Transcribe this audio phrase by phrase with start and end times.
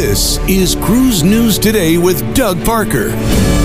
[0.00, 3.08] This is Cruise News Today with Doug Parker.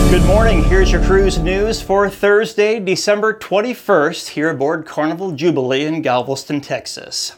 [0.09, 0.63] Good morning.
[0.63, 7.35] Here's your cruise news for Thursday, December 21st, here aboard Carnival Jubilee in Galveston, Texas.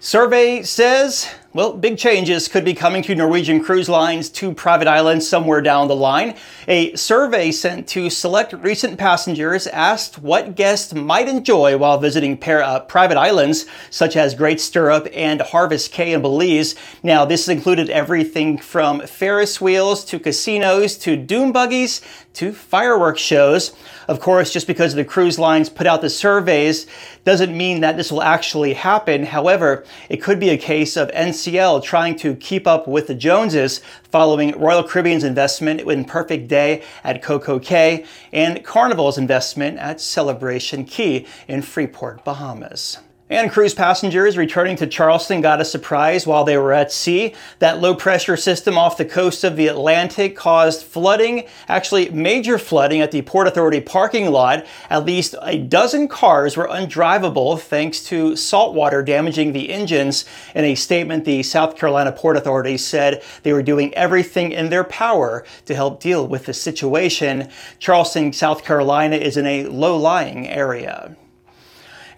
[0.00, 5.28] Survey says well, big changes could be coming to Norwegian Cruise Line's two private islands
[5.28, 6.36] somewhere down the line.
[6.68, 12.62] A survey sent to select recent passengers asked what guests might enjoy while visiting pair,
[12.62, 16.76] uh, private islands such as Great Stirrup and Harvest Caye in Belize.
[17.02, 22.00] Now, this included everything from Ferris wheels to casinos to dune buggies
[22.34, 23.72] to fireworks shows.
[24.06, 26.86] Of course, just because the cruise lines put out the surveys
[27.24, 29.24] doesn't mean that this will actually happen.
[29.24, 33.14] However, it could be a case of NC NCL trying to keep up with the
[33.14, 40.02] Joneses following Royal Caribbean's investment in Perfect Day at Coco Cay and Carnival's investment at
[40.02, 42.98] Celebration Key in Freeport, Bahamas.
[43.30, 47.36] And cruise passengers returning to Charleston got a surprise while they were at sea.
[47.60, 53.00] That low pressure system off the coast of the Atlantic caused flooding, actually major flooding
[53.00, 54.66] at the Port Authority parking lot.
[54.90, 60.24] At least a dozen cars were undrivable thanks to salt water damaging the engines.
[60.56, 64.82] In a statement, the South Carolina Port Authority said they were doing everything in their
[64.82, 67.48] power to help deal with the situation.
[67.78, 71.14] Charleston, South Carolina is in a low-lying area.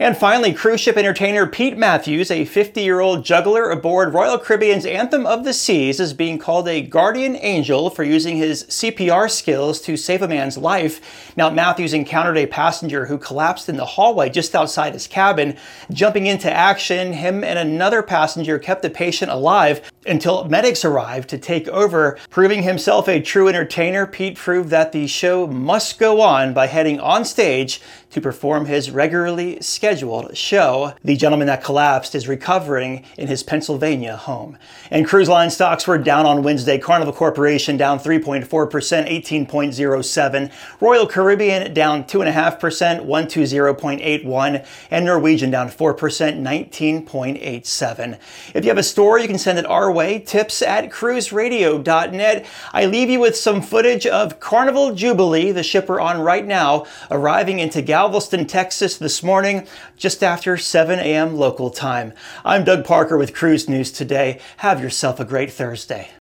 [0.03, 4.85] And finally, cruise ship entertainer Pete Matthews, a 50 year old juggler aboard Royal Caribbean's
[4.85, 9.81] Anthem of the Seas, is being called a guardian angel for using his CPR skills
[9.83, 11.33] to save a man's life.
[11.37, 15.57] Now, Matthews encountered a passenger who collapsed in the hallway just outside his cabin.
[15.93, 21.39] Jumping into action, him and another passenger kept the patient alive until medics arrived to
[21.39, 22.19] take over.
[22.29, 26.99] Proving himself a true entertainer, Pete proved that the show must go on by heading
[26.99, 27.81] on stage
[28.11, 29.92] to perform his regularly scheduled
[30.35, 30.95] show.
[31.05, 34.57] The gentleman that collapsed is recovering in his Pennsylvania home.
[34.91, 36.79] And cruise line stocks were down on Wednesday.
[36.79, 40.53] Carnival Corporation down 3.4%, 18.07.
[40.81, 44.67] Royal Caribbean down 2.5%, 120.81.
[44.91, 48.19] And Norwegian down 4%, 19.87.
[48.55, 52.47] If you have a story, you can send it our way, tips at cruiseradio.net.
[52.73, 56.87] I leave you with some footage of Carnival Jubilee, the ship we're on right now,
[57.11, 59.67] arriving into Galveston, Texas this morning,
[59.97, 61.37] just after 7 a.m.
[61.37, 62.13] local time.
[62.45, 64.41] I'm Doug Parker with Cruise News Today.
[64.59, 66.13] Have yourself a great Thursday.